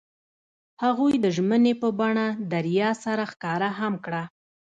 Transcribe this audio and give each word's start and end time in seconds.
هغوی 0.83 1.13
د 1.23 1.25
ژمنې 1.35 1.73
په 1.81 1.87
بڼه 1.99 2.25
دریا 2.53 2.89
سره 3.03 3.23
ښکاره 3.31 3.69
هم 3.79 3.93
کړه. 4.05 4.23